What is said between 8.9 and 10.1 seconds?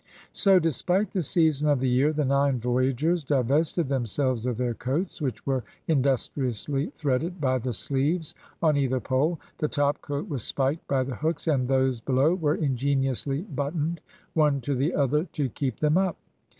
pole. The top